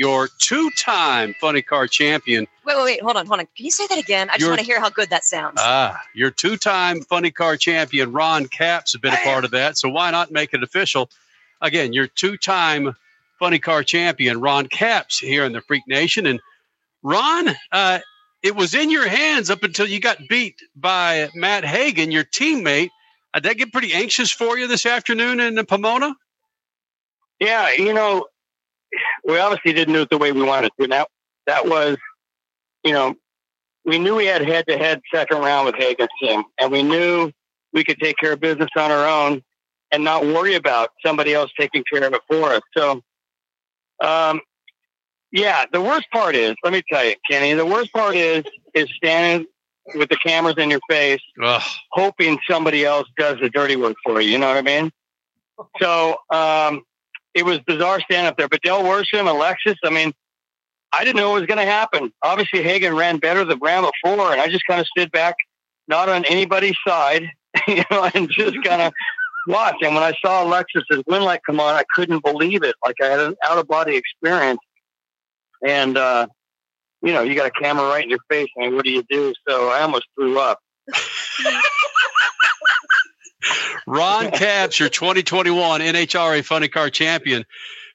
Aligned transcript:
your 0.00 0.28
two-time 0.38 1.34
funny 1.42 1.60
car 1.60 1.86
champion. 1.86 2.46
Wait, 2.64 2.74
wait, 2.74 2.84
wait. 2.84 3.02
Hold 3.02 3.18
on, 3.18 3.26
hold 3.26 3.40
on. 3.40 3.46
Can 3.54 3.66
you 3.66 3.70
say 3.70 3.86
that 3.86 3.98
again? 3.98 4.30
I 4.30 4.32
just 4.32 4.40
Your- 4.40 4.48
want 4.52 4.60
to 4.60 4.64
hear 4.64 4.80
how 4.80 4.88
good 4.88 5.10
that 5.10 5.24
sounds. 5.24 5.56
Ah, 5.58 6.00
your 6.14 6.30
two-time 6.30 7.02
funny 7.02 7.30
car 7.30 7.58
champion, 7.58 8.10
Ron 8.10 8.46
Capps, 8.46 8.94
has 8.94 9.00
been 9.02 9.12
a 9.12 9.18
part 9.18 9.44
of 9.44 9.50
that. 9.50 9.76
So 9.76 9.90
why 9.90 10.10
not 10.10 10.30
make 10.30 10.54
it 10.54 10.62
official? 10.62 11.10
Again, 11.60 11.92
your 11.92 12.06
two-time 12.06 12.96
funny 13.38 13.58
car 13.58 13.84
champion, 13.84 14.40
Ron 14.40 14.68
Capps, 14.68 15.18
here 15.18 15.44
in 15.44 15.52
the 15.52 15.60
Freak 15.60 15.86
Nation. 15.86 16.24
And 16.24 16.40
Ron, 17.02 17.50
uh, 17.70 17.98
it 18.42 18.56
was 18.56 18.72
in 18.72 18.90
your 18.90 19.06
hands 19.06 19.50
up 19.50 19.62
until 19.64 19.86
you 19.86 20.00
got 20.00 20.16
beat 20.30 20.62
by 20.76 21.28
Matt 21.34 21.62
Hagan, 21.66 22.10
your 22.10 22.24
teammate. 22.24 22.88
Uh, 23.34 23.40
did 23.40 23.50
that 23.50 23.58
get 23.58 23.70
pretty 23.70 23.92
anxious 23.92 24.30
for 24.30 24.56
you 24.56 24.66
this 24.66 24.86
afternoon 24.86 25.40
in 25.40 25.62
Pomona? 25.66 26.14
Yeah, 27.38 27.70
you 27.72 27.92
know, 27.92 28.26
we 29.24 29.38
obviously 29.38 29.72
didn't 29.72 29.94
do 29.94 30.02
it 30.02 30.10
the 30.10 30.18
way 30.18 30.32
we 30.32 30.42
wanted 30.42 30.70
to. 30.78 30.84
And 30.84 30.92
That 30.92 31.08
that 31.46 31.66
was, 31.66 31.96
you 32.84 32.92
know, 32.92 33.14
we 33.84 33.98
knew 33.98 34.16
we 34.16 34.26
had 34.26 34.42
head 34.42 34.64
to 34.68 34.76
head 34.76 35.00
second 35.12 35.38
round 35.38 35.66
with 35.66 35.74
Hagan's 35.76 36.10
team, 36.20 36.44
and 36.58 36.70
we 36.70 36.82
knew 36.82 37.32
we 37.72 37.84
could 37.84 37.98
take 37.98 38.16
care 38.16 38.32
of 38.32 38.40
business 38.40 38.70
on 38.76 38.90
our 38.90 39.06
own 39.06 39.42
and 39.92 40.04
not 40.04 40.24
worry 40.24 40.54
about 40.54 40.90
somebody 41.04 41.34
else 41.34 41.50
taking 41.58 41.82
care 41.90 42.04
of 42.04 42.12
it 42.12 42.20
for 42.28 42.52
us. 42.52 42.62
So, 42.76 43.02
um, 44.00 44.40
yeah, 45.32 45.64
the 45.72 45.80
worst 45.80 46.10
part 46.12 46.34
is, 46.34 46.54
let 46.62 46.72
me 46.72 46.82
tell 46.90 47.04
you, 47.04 47.14
Kenny, 47.28 47.54
the 47.54 47.66
worst 47.66 47.92
part 47.92 48.14
is 48.16 48.44
is 48.74 48.88
standing 48.96 49.46
with 49.94 50.08
the 50.08 50.16
cameras 50.16 50.54
in 50.58 50.70
your 50.70 50.80
face, 50.88 51.20
Ugh. 51.42 51.62
hoping 51.90 52.38
somebody 52.48 52.84
else 52.84 53.08
does 53.16 53.38
the 53.40 53.50
dirty 53.50 53.76
work 53.76 53.96
for 54.04 54.20
you. 54.20 54.30
You 54.30 54.38
know 54.38 54.48
what 54.48 54.56
I 54.56 54.62
mean? 54.62 54.90
So 55.80 56.16
um, 56.30 56.82
it 57.34 57.44
was 57.44 57.58
bizarre 57.60 58.00
standing 58.00 58.28
up 58.28 58.36
there. 58.36 58.48
But 58.48 58.62
Del 58.62 58.82
Worsham, 58.82 59.28
Alexis, 59.28 59.76
I 59.84 59.90
mean, 59.90 60.12
I 60.92 61.04
didn't 61.04 61.16
know 61.16 61.30
what 61.30 61.40
was 61.40 61.46
going 61.46 61.64
to 61.64 61.70
happen. 61.70 62.12
Obviously, 62.22 62.62
Hagan 62.62 62.94
ran 62.96 63.18
better 63.18 63.44
the 63.44 63.56
round 63.56 63.90
before, 64.02 64.32
and 64.32 64.40
I 64.40 64.48
just 64.48 64.64
kind 64.68 64.80
of 64.80 64.86
stood 64.86 65.12
back, 65.12 65.36
not 65.86 66.08
on 66.08 66.24
anybody's 66.24 66.76
side, 66.86 67.30
you 67.68 67.84
know, 67.90 68.10
and 68.14 68.28
just 68.30 68.56
kind 68.64 68.82
of 68.82 68.92
watched. 69.46 69.82
And 69.82 69.94
when 69.94 70.02
I 70.02 70.12
saw 70.24 70.44
Alexis's 70.44 71.02
win 71.06 71.22
light 71.22 71.40
come 71.46 71.60
on, 71.60 71.74
I 71.74 71.84
couldn't 71.94 72.24
believe 72.24 72.62
it. 72.62 72.74
Like 72.84 72.96
I 73.00 73.06
had 73.06 73.20
an 73.20 73.36
out 73.44 73.58
of 73.58 73.68
body 73.68 73.96
experience. 73.96 74.60
And, 75.66 75.96
uh, 75.96 76.26
you 77.02 77.12
know, 77.12 77.22
you 77.22 77.34
got 77.34 77.46
a 77.46 77.50
camera 77.50 77.86
right 77.86 78.02
in 78.02 78.10
your 78.10 78.20
face. 78.28 78.48
I 78.58 78.62
mean, 78.62 78.76
what 78.76 78.84
do 78.84 78.90
you 78.90 79.04
do? 79.08 79.32
So 79.48 79.68
I 79.68 79.82
almost 79.82 80.06
threw 80.16 80.38
up. 80.38 80.58
Ron 83.90 84.30
Capps, 84.32 84.78
your 84.78 84.88
2021 84.88 85.80
NHRA 85.80 86.44
Funny 86.44 86.68
Car 86.68 86.90
Champion, 86.90 87.44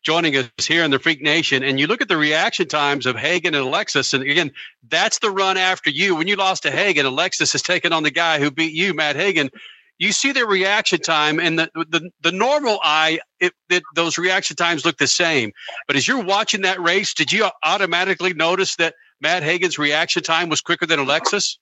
joining 0.03 0.35
us 0.35 0.49
here 0.59 0.83
in 0.83 0.91
the 0.91 0.99
Freak 0.99 1.21
Nation. 1.21 1.63
And 1.63 1.79
you 1.79 1.87
look 1.87 2.01
at 2.01 2.09
the 2.09 2.17
reaction 2.17 2.67
times 2.67 3.05
of 3.05 3.15
Hagan 3.15 3.55
and 3.55 3.65
Alexis, 3.65 4.13
and 4.13 4.21
again, 4.21 4.51
that's 4.89 5.19
the 5.19 5.31
run 5.31 5.55
after 5.55 5.89
you. 5.89 6.15
When 6.15 6.27
you 6.27 6.35
lost 6.35 6.63
to 6.63 6.71
Hagan, 6.71 7.05
Alexis 7.05 7.53
has 7.53 7.61
taken 7.61 7.93
on 7.93 8.03
the 8.03 8.11
guy 8.11 8.39
who 8.39 8.51
beat 8.51 8.73
you, 8.73 8.93
Matt 8.93 9.15
Hagan. 9.15 9.49
You 9.97 10.11
see 10.11 10.33
their 10.33 10.45
reaction 10.45 10.99
time, 10.99 11.39
and 11.39 11.57
the 11.57 11.69
the, 11.73 12.09
the 12.21 12.33
normal 12.33 12.77
eye, 12.83 13.19
it, 13.39 13.53
it, 13.69 13.83
those 13.95 14.17
reaction 14.17 14.57
times 14.57 14.83
look 14.83 14.97
the 14.97 15.07
same. 15.07 15.53
But 15.87 15.95
as 15.95 16.05
you're 16.05 16.25
watching 16.25 16.63
that 16.63 16.81
race, 16.81 17.13
did 17.13 17.31
you 17.31 17.49
automatically 17.63 18.33
notice 18.33 18.75
that 18.75 18.95
Matt 19.21 19.43
Hagan's 19.43 19.79
reaction 19.79 20.23
time 20.23 20.49
was 20.49 20.59
quicker 20.59 20.85
than 20.85 20.99
Alexis? 20.99 21.57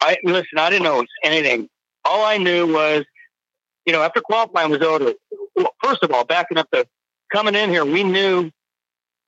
I 0.00 0.16
listen. 0.24 0.56
I 0.56 0.70
didn't 0.70 0.84
know 0.84 1.04
anything. 1.22 1.68
All 2.06 2.24
I 2.24 2.38
knew 2.38 2.72
was, 2.72 3.04
you 3.84 3.92
know, 3.92 4.02
after 4.02 4.20
qualifying 4.20 4.70
was 4.70 4.82
over. 4.82 5.12
Well, 5.54 5.74
first 5.82 6.02
of 6.02 6.10
all, 6.12 6.24
backing 6.24 6.58
up 6.58 6.68
the 6.70 6.86
coming 7.32 7.54
in 7.54 7.70
here, 7.70 7.84
we 7.84 8.04
knew 8.04 8.50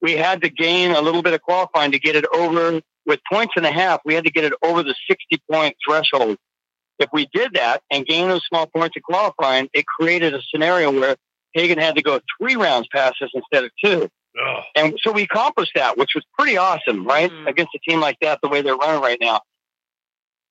we 0.00 0.12
had 0.12 0.42
to 0.42 0.48
gain 0.48 0.92
a 0.92 1.00
little 1.00 1.22
bit 1.22 1.34
of 1.34 1.42
qualifying 1.42 1.92
to 1.92 1.98
get 1.98 2.16
it 2.16 2.24
over 2.32 2.80
with 3.06 3.20
points 3.30 3.54
and 3.56 3.66
a 3.66 3.72
half. 3.72 4.00
We 4.04 4.14
had 4.14 4.24
to 4.24 4.30
get 4.30 4.44
it 4.44 4.52
over 4.62 4.82
the 4.82 4.94
sixty 5.08 5.42
point 5.50 5.76
threshold. 5.86 6.36
If 6.98 7.08
we 7.12 7.28
did 7.32 7.54
that 7.54 7.82
and 7.91 8.04
gain 8.06 8.28
those 8.28 8.44
small 8.48 8.66
points 8.66 8.97
in 8.97 9.03
qualifying, 9.03 9.69
it 9.72 9.86
created 9.86 10.34
a 10.34 10.42
scenario 10.42 10.91
where 10.91 11.16
Hagan 11.53 11.78
had 11.78 11.97
to 11.97 12.03
go 12.03 12.20
three 12.38 12.56
rounds 12.56 12.88
past 12.92 13.22
us 13.22 13.30
instead 13.34 13.64
of 13.64 13.70
two. 13.82 14.08
Ugh. 14.41 14.64
And 14.76 14.98
so 15.03 15.12
we 15.12 15.22
accomplished 15.22 15.72
that, 15.74 15.97
which 15.97 16.10
was 16.14 16.24
pretty 16.36 16.56
awesome, 16.56 17.04
right? 17.04 17.30
Mhm. 17.30 17.48
Against 17.48 17.74
a 17.74 17.78
team 17.88 18.00
like 18.00 18.19
that, 18.20 18.41
the 18.42 18.48
way 18.48 18.62
they're 18.62 18.76
running 18.76 19.00
right 19.00 19.19
now. 19.20 19.41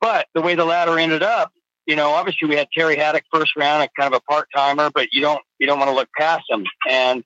But 0.01 0.27
the 0.33 0.41
way 0.41 0.55
the 0.55 0.65
ladder 0.65 0.97
ended 0.97 1.23
up, 1.23 1.51
you 1.87 1.95
know, 1.95 2.11
obviously 2.11 2.49
we 2.49 2.55
had 2.55 2.67
Terry 2.77 2.97
Haddock 2.97 3.23
first 3.33 3.55
round, 3.55 3.81
a 3.81 3.89
kind 3.99 4.13
of 4.13 4.21
a 4.21 4.31
part 4.31 4.49
timer, 4.53 4.91
but 4.93 5.07
you 5.11 5.21
don't 5.21 5.41
you 5.57 5.65
don't 5.65 5.79
want 5.79 5.89
to 5.89 5.95
look 5.95 6.09
past 6.17 6.43
him. 6.49 6.65
And 6.87 7.23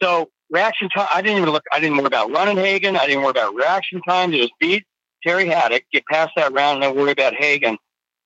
so 0.00 0.30
reaction 0.48 0.88
time, 0.88 1.08
I 1.12 1.20
didn't 1.20 1.38
even 1.38 1.50
look. 1.50 1.64
I 1.72 1.80
didn't 1.80 1.96
worry 1.96 2.06
about 2.06 2.30
running 2.30 2.56
Hagan. 2.56 2.96
I 2.96 3.06
didn't 3.06 3.22
worry 3.22 3.30
about 3.30 3.54
reaction 3.54 4.00
time. 4.08 4.30
Just 4.30 4.52
beat 4.60 4.84
Terry 5.24 5.46
Haddock, 5.46 5.82
get 5.92 6.06
past 6.06 6.32
that 6.36 6.52
round, 6.52 6.82
and 6.82 6.94
then 6.94 6.96
worry 6.96 7.10
about 7.10 7.34
Hagan. 7.34 7.76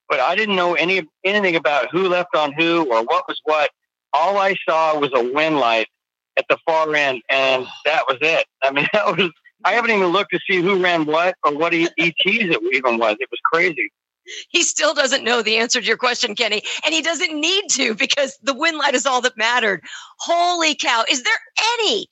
But 0.09 0.21
I 0.21 0.37
didn't 0.37 0.57
know 0.57 0.75
any 0.75 1.07
anything 1.25 1.57
about 1.57 1.89
who 1.91 2.09
left 2.09 2.37
on 2.37 2.53
who 2.53 2.83
or 2.91 3.03
what 3.05 3.27
was 3.27 3.41
what. 3.45 3.71
All 4.13 4.37
I 4.37 4.55
saw 4.69 4.99
was 4.99 5.11
a 5.15 5.33
win 5.33 5.57
light 5.57 5.89
at 6.37 6.45
the 6.51 6.59
far 6.67 6.95
end, 6.95 7.23
and 7.31 7.67
that 7.87 8.05
was 8.07 8.19
it. 8.21 8.47
I 8.63 8.71
mean, 8.71 8.87
that 8.93 9.07
was. 9.07 9.31
I 9.65 9.73
haven't 9.73 9.91
even 9.91 10.07
looked 10.09 10.33
to 10.33 10.39
see 10.49 10.63
who 10.63 10.81
ran 10.81 11.05
what 11.05 11.35
or 11.45 11.57
what 11.57 11.75
ETs 11.75 11.97
it 11.99 12.75
even 12.75 12.99
was. 12.99 13.17
It 13.19 13.29
was 13.29 13.41
crazy. 13.53 13.91
he 14.51 14.63
still 14.63 14.95
doesn't 14.95 15.25
know 15.25 15.43
the 15.43 15.57
answer 15.57 15.81
to 15.81 15.87
your 15.87 15.97
question, 15.97 16.35
Kenny, 16.35 16.63
and 16.85 16.95
he 16.95 17.03
doesn't 17.03 17.39
need 17.39 17.65
to 17.71 17.95
because 17.95 18.39
the 18.43 18.55
win 18.55 18.77
light 18.79 18.95
is 18.95 19.07
all 19.07 19.21
that 19.23 19.37
mattered. 19.37 19.83
Holy 20.19 20.75
cow. 20.75 21.05
Is 21.09 21.23
there 21.23 21.39
any, 21.79 22.09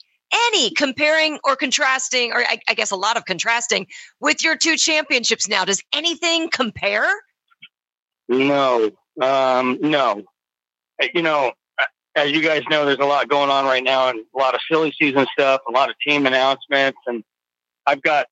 any 0.50 0.70
comparing 0.70 1.38
or 1.44 1.56
contrasting, 1.56 2.32
or 2.32 2.38
I, 2.38 2.58
I 2.68 2.74
guess 2.74 2.90
a 2.90 2.96
lot 2.96 3.16
of 3.16 3.24
contrasting 3.24 3.86
with 4.20 4.42
your 4.42 4.56
two 4.56 4.76
championships 4.76 5.48
now? 5.48 5.64
Does 5.64 5.82
anything 5.92 6.48
compare? 6.50 7.08
No, 8.28 8.90
um, 9.20 9.78
no. 9.80 10.22
Uh, 11.00 11.06
You 11.14 11.22
know, 11.22 11.52
uh, 11.80 11.84
as 12.16 12.32
you 12.32 12.42
guys 12.42 12.62
know, 12.70 12.84
there's 12.84 12.98
a 12.98 13.04
lot 13.04 13.28
going 13.28 13.50
on 13.50 13.64
right 13.64 13.84
now, 13.84 14.08
and 14.08 14.20
a 14.34 14.38
lot 14.38 14.54
of 14.54 14.60
silly 14.70 14.92
season 14.98 15.26
stuff, 15.32 15.60
a 15.68 15.72
lot 15.72 15.90
of 15.90 15.96
team 16.06 16.26
announcements, 16.26 16.98
and 17.06 17.22
I've 17.86 18.02
got 18.02 18.26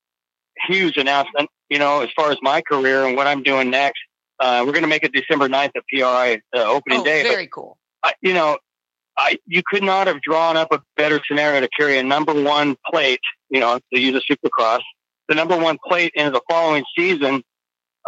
huge 0.67 0.97
announcement. 0.97 1.49
You 1.75 1.81
know, 1.81 2.03
as 2.03 2.11
far 2.15 2.31
as 2.31 2.39
my 2.41 2.61
career 2.61 3.05
and 3.05 3.17
what 3.17 3.27
I'm 3.27 3.43
doing 3.43 3.69
next, 3.69 3.99
uh, 4.39 4.63
we're 4.65 4.71
going 4.71 4.85
to 4.85 4.89
make 4.89 5.03
it 5.03 5.13
December 5.13 5.49
9th 5.49 5.73
at 5.75 5.83
PRI 5.93 6.41
uh, 6.57 6.63
opening 6.71 7.01
Oh, 7.01 7.05
day. 7.05 7.25
but 7.25 7.31
very 7.31 7.49
cool. 7.49 7.77
I, 8.01 8.13
you 8.23 8.33
know, 8.33 8.59
I 9.19 9.39
you 9.49 9.61
could 9.69 9.83
not 9.83 10.07
have 10.07 10.21
drawn 10.23 10.57
up 10.57 10.69
a 10.71 10.81
better 10.97 11.21
scenario 11.27 11.61
to 11.63 11.69
carry 11.77 11.99
a 11.99 12.05
number 12.05 12.33
one 12.33 12.77
plate. 12.89 13.19
You 13.51 13.59
know, 13.59 13.81
to 13.93 14.01
use 14.01 14.15
a 14.15 14.33
Supercross, 14.33 14.83
the 15.27 15.35
number 15.35 15.57
one 15.59 15.79
plate 15.85 16.13
into 16.15 16.31
the 16.31 16.43
following 16.49 16.85
season 16.97 17.43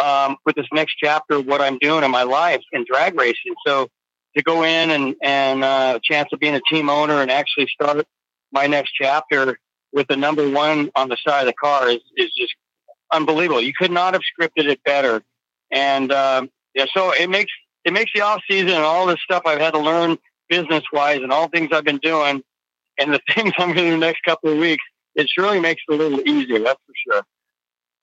um, 0.00 0.36
with 0.46 0.54
this 0.54 0.68
next 0.72 0.94
chapter 1.02 1.34
of 1.34 1.46
what 1.46 1.60
I'm 1.60 1.78
doing 1.78 2.04
in 2.04 2.10
my 2.12 2.22
life 2.22 2.62
in 2.70 2.84
drag 2.88 3.18
racing. 3.18 3.56
So 3.66 3.88
to 4.36 4.44
go 4.44 4.62
in 4.62 4.90
and 4.92 5.16
and 5.24 5.64
uh, 5.64 5.94
a 5.96 6.00
chance 6.04 6.28
of 6.32 6.38
being 6.38 6.54
a 6.54 6.60
team 6.70 6.88
owner 6.88 7.20
and 7.20 7.32
actually 7.32 7.66
start 7.66 8.06
my 8.52 8.68
next 8.68 8.92
chapter 8.92 9.58
with 9.92 10.06
the 10.06 10.16
number 10.16 10.48
one 10.48 10.92
on 10.94 11.08
the 11.08 11.16
side 11.26 11.40
of 11.40 11.46
the 11.46 11.52
car 11.60 11.88
is 11.88 11.98
is 12.16 12.30
just 12.38 12.54
unbelievable. 13.12 13.60
You 13.60 13.72
could 13.78 13.90
not 13.90 14.14
have 14.14 14.22
scripted 14.22 14.66
it 14.68 14.82
better. 14.84 15.22
And 15.70 16.12
um, 16.12 16.50
yeah, 16.74 16.86
so 16.94 17.12
it 17.12 17.28
makes 17.28 17.52
it 17.84 17.92
makes 17.92 18.10
the 18.14 18.22
off 18.22 18.42
season 18.48 18.70
and 18.70 18.78
all 18.78 19.06
this 19.06 19.20
stuff 19.22 19.42
I've 19.46 19.60
had 19.60 19.74
to 19.74 19.80
learn 19.80 20.18
business 20.48 20.82
wise 20.92 21.20
and 21.22 21.32
all 21.32 21.48
things 21.48 21.70
I've 21.72 21.84
been 21.84 21.98
doing 21.98 22.42
and 22.98 23.12
the 23.14 23.20
things 23.34 23.52
I'm 23.58 23.68
going 23.68 23.76
to 23.76 23.82
do 23.84 23.90
the 23.90 23.96
next 23.98 24.22
couple 24.24 24.52
of 24.52 24.58
weeks. 24.58 24.84
It 25.14 25.28
surely 25.28 25.60
makes 25.60 25.82
it 25.88 25.94
a 25.94 25.96
little 25.96 26.20
easier. 26.28 26.58
That's 26.58 26.80
for 26.86 27.12
sure. 27.12 27.22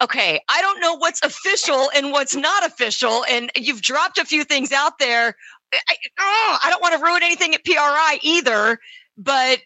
Okay, 0.01 0.41
I 0.49 0.61
don't 0.61 0.81
know 0.81 0.97
what's 0.97 1.21
official 1.23 1.89
and 1.95 2.11
what's 2.11 2.35
not 2.35 2.65
official, 2.65 3.23
and 3.29 3.51
you've 3.55 3.81
dropped 3.81 4.17
a 4.17 4.25
few 4.25 4.43
things 4.43 4.71
out 4.71 4.99
there. 4.99 5.35
I, 5.73 5.95
oh, 6.19 6.57
I 6.63 6.69
don't 6.69 6.81
want 6.81 6.95
to 6.95 7.03
ruin 7.03 7.23
anything 7.23 7.53
at 7.55 7.63
PRI 7.63 8.19
either, 8.21 8.79
but 9.17 9.59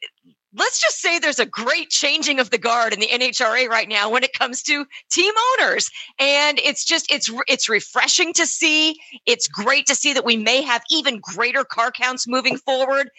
let's 0.54 0.82
just 0.82 1.02
say 1.02 1.20
there's 1.20 1.40
a 1.40 1.46
great 1.46 1.90
changing 1.90 2.40
of 2.40 2.50
the 2.50 2.58
guard 2.58 2.94
in 2.94 3.00
the 3.00 3.08
NHRA 3.08 3.68
right 3.68 3.88
now 3.88 4.10
when 4.10 4.24
it 4.24 4.34
comes 4.34 4.62
to 4.64 4.86
team 5.12 5.34
owners, 5.54 5.90
and 6.20 6.60
it's 6.60 6.86
just 6.86 7.12
it's 7.12 7.32
it's 7.48 7.70
refreshing 7.70 8.34
to 8.34 8.46
see. 8.46 8.96
It's 9.26 9.48
great 9.48 9.86
to 9.88 9.96
see 9.96 10.14
that 10.14 10.26
we 10.26 10.38
may 10.38 10.62
have 10.62 10.84
even 10.90 11.20
greater 11.20 11.64
car 11.64 11.92
counts 11.92 12.28
moving 12.28 12.58
forward. 12.58 13.10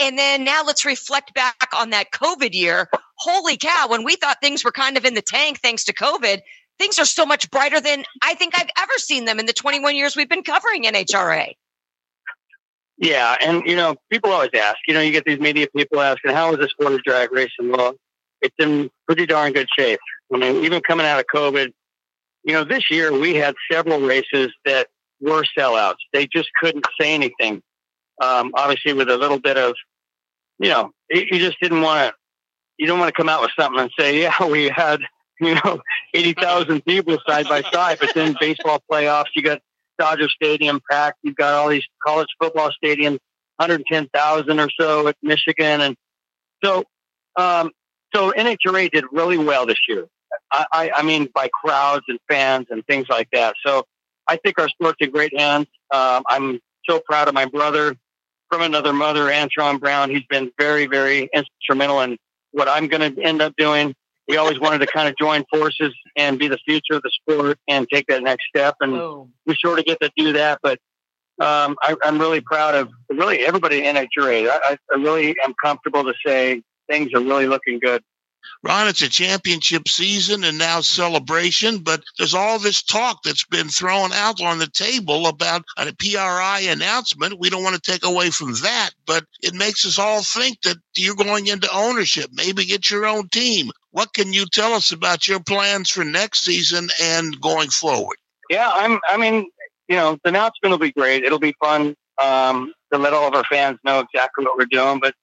And 0.00 0.16
then 0.16 0.44
now 0.44 0.62
let's 0.64 0.84
reflect 0.84 1.34
back 1.34 1.70
on 1.76 1.90
that 1.90 2.12
COVID 2.12 2.52
year. 2.52 2.88
Holy 3.16 3.56
cow, 3.56 3.88
when 3.88 4.04
we 4.04 4.14
thought 4.14 4.38
things 4.40 4.64
were 4.64 4.70
kind 4.70 4.96
of 4.96 5.04
in 5.04 5.14
the 5.14 5.22
tank 5.22 5.60
thanks 5.60 5.84
to 5.84 5.92
COVID, 5.92 6.40
things 6.78 6.98
are 7.00 7.04
so 7.04 7.26
much 7.26 7.50
brighter 7.50 7.80
than 7.80 8.04
I 8.22 8.34
think 8.34 8.54
I've 8.56 8.70
ever 8.78 8.92
seen 8.98 9.24
them 9.24 9.40
in 9.40 9.46
the 9.46 9.52
21 9.52 9.96
years 9.96 10.16
we've 10.16 10.28
been 10.28 10.44
covering 10.44 10.84
NHRA. 10.84 11.54
Yeah, 12.98 13.36
and 13.40 13.62
you 13.64 13.76
know, 13.76 13.96
people 14.10 14.30
always 14.30 14.50
ask. 14.54 14.76
You 14.86 14.94
know, 14.94 15.00
you 15.00 15.12
get 15.12 15.24
these 15.24 15.38
media 15.38 15.68
people 15.74 16.00
asking, 16.00 16.32
"How 16.32 16.52
is 16.52 16.70
sport 16.70 16.92
of 16.92 17.02
drag 17.04 17.32
racing?" 17.32 17.70
Well, 17.70 17.94
it's 18.42 18.54
in 18.58 18.90
pretty 19.06 19.26
darn 19.26 19.52
good 19.52 19.68
shape. 19.76 20.00
I 20.34 20.38
mean, 20.38 20.64
even 20.64 20.80
coming 20.80 21.06
out 21.06 21.20
of 21.20 21.26
COVID, 21.32 21.72
you 22.44 22.52
know, 22.52 22.64
this 22.64 22.90
year 22.90 23.12
we 23.12 23.34
had 23.34 23.54
several 23.70 24.00
races 24.00 24.52
that 24.64 24.88
were 25.20 25.44
sellouts. 25.56 25.96
They 26.12 26.26
just 26.26 26.48
couldn't 26.60 26.86
say 27.00 27.14
anything. 27.14 27.62
Um, 28.20 28.50
obviously, 28.54 28.92
with 28.94 29.08
a 29.08 29.16
little 29.16 29.38
bit 29.38 29.56
of, 29.56 29.74
you 30.58 30.68
know, 30.68 30.90
you 31.08 31.38
just 31.38 31.56
didn't 31.60 31.82
want 31.82 32.10
to 32.10 32.14
you 32.78 32.86
don't 32.86 32.98
want 32.98 33.08
to 33.08 33.20
come 33.20 33.28
out 33.28 33.42
with 33.42 33.50
something 33.58 33.80
and 33.80 33.90
say, 33.98 34.22
yeah, 34.22 34.34
we 34.46 34.68
had 34.68 35.00
you 35.40 35.54
know 35.54 35.80
eighty 36.14 36.32
thousand 36.32 36.84
people 36.84 37.18
side 37.28 37.48
by 37.48 37.62
side, 37.62 37.98
but 38.00 38.12
then 38.14 38.34
baseball 38.40 38.82
playoffs, 38.90 39.30
you 39.36 39.42
got 39.42 39.60
Dodger 39.98 40.28
Stadium 40.28 40.80
packed, 40.90 41.18
you've 41.22 41.36
got 41.36 41.54
all 41.54 41.68
these 41.68 41.84
college 42.04 42.28
football 42.40 42.70
stadiums, 42.82 43.18
hundred 43.60 43.84
ten 43.90 44.08
thousand 44.14 44.60
or 44.60 44.68
so 44.78 45.08
at 45.08 45.16
Michigan, 45.22 45.80
and 45.80 45.96
so 46.64 46.84
um, 47.36 47.70
so 48.14 48.32
NHRA 48.32 48.90
did 48.90 49.04
really 49.12 49.38
well 49.38 49.66
this 49.66 49.78
year. 49.88 50.06
I, 50.52 50.66
I, 50.72 50.90
I 50.96 51.02
mean, 51.02 51.28
by 51.34 51.48
crowds 51.48 52.04
and 52.08 52.18
fans 52.28 52.66
and 52.70 52.84
things 52.86 53.06
like 53.08 53.28
that. 53.32 53.54
So 53.64 53.84
I 54.26 54.36
think 54.36 54.58
our 54.58 54.68
sport's 54.68 54.98
in 55.00 55.10
great 55.10 55.38
hands. 55.38 55.66
Um, 55.90 56.22
I'm 56.28 56.60
so 56.88 57.00
proud 57.00 57.28
of 57.28 57.34
my 57.34 57.46
brother 57.46 57.96
from 58.50 58.62
another 58.62 58.92
mother, 58.92 59.26
Antron 59.26 59.78
Brown. 59.80 60.10
He's 60.10 60.24
been 60.28 60.50
very, 60.58 60.86
very 60.86 61.28
instrumental 61.34 62.00
in 62.00 62.18
what 62.52 62.68
I'm 62.68 62.88
going 62.88 63.14
to 63.14 63.22
end 63.22 63.42
up 63.42 63.54
doing. 63.56 63.94
We 64.28 64.36
always 64.36 64.60
wanted 64.60 64.80
to 64.80 64.86
kind 64.86 65.08
of 65.08 65.16
join 65.16 65.44
forces 65.50 65.94
and 66.16 66.38
be 66.38 66.48
the 66.48 66.58
future 66.58 66.94
of 66.94 67.02
the 67.02 67.10
sport 67.10 67.58
and 67.66 67.88
take 67.90 68.06
that 68.08 68.22
next 68.22 68.44
step. 68.54 68.76
And 68.80 68.94
oh. 68.94 69.30
we 69.46 69.56
sort 69.58 69.78
of 69.78 69.86
get 69.86 70.00
to 70.00 70.10
do 70.16 70.34
that. 70.34 70.60
But 70.62 70.78
um, 71.40 71.76
I, 71.82 71.96
am 72.04 72.18
really 72.18 72.40
proud 72.40 72.74
of 72.74 72.90
really 73.08 73.40
everybody 73.40 73.84
in 73.84 73.96
NHRA. 73.96 74.48
I, 74.50 74.76
I 74.92 74.96
really 74.96 75.34
am 75.44 75.54
comfortable 75.62 76.04
to 76.04 76.14
say 76.26 76.62
things 76.88 77.12
are 77.14 77.20
really 77.20 77.46
looking 77.46 77.78
good. 77.78 78.02
Ron, 78.62 78.88
it's 78.88 79.02
a 79.02 79.08
championship 79.08 79.88
season 79.88 80.42
and 80.42 80.58
now 80.58 80.80
celebration, 80.80 81.78
but 81.78 82.02
there's 82.16 82.34
all 82.34 82.58
this 82.58 82.82
talk 82.82 83.22
that's 83.22 83.44
been 83.44 83.68
thrown 83.68 84.12
out 84.12 84.40
on 84.40 84.58
the 84.58 84.66
table 84.66 85.26
about 85.26 85.64
a 85.76 85.92
PRI 85.92 86.60
announcement. 86.68 87.38
We 87.38 87.50
don't 87.50 87.62
want 87.62 87.76
to 87.76 87.90
take 87.90 88.04
away 88.04 88.30
from 88.30 88.54
that, 88.54 88.90
but 89.06 89.24
it 89.42 89.54
makes 89.54 89.86
us 89.86 89.98
all 89.98 90.22
think 90.22 90.62
that 90.62 90.76
you're 90.96 91.14
going 91.14 91.46
into 91.46 91.68
ownership, 91.72 92.30
maybe 92.32 92.64
get 92.64 92.90
your 92.90 93.06
own 93.06 93.28
team. 93.28 93.70
What 93.98 94.12
can 94.12 94.32
you 94.32 94.46
tell 94.46 94.74
us 94.74 94.92
about 94.92 95.26
your 95.26 95.40
plans 95.40 95.90
for 95.90 96.04
next 96.04 96.44
season 96.44 96.88
and 97.02 97.40
going 97.40 97.68
forward? 97.68 98.16
Yeah, 98.48 98.70
I'm. 98.72 99.00
I 99.08 99.16
mean, 99.16 99.50
you 99.88 99.96
know, 99.96 100.16
the 100.22 100.28
announcement 100.28 100.70
will 100.70 100.78
be 100.78 100.92
great. 100.92 101.24
It'll 101.24 101.40
be 101.40 101.56
fun 101.60 101.96
um, 102.22 102.72
to 102.92 102.98
let 103.00 103.12
all 103.12 103.26
of 103.26 103.34
our 103.34 103.42
fans 103.50 103.76
know 103.82 103.98
exactly 103.98 104.44
what 104.44 104.56
we're 104.56 104.66
doing. 104.66 105.00
But 105.00 105.16